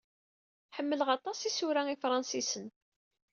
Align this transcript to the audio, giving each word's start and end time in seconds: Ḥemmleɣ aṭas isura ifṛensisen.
Ḥemmleɣ 0.75 1.07
aṭas 1.17 1.39
isura 1.49 1.81
ifṛensisen. 1.93 2.67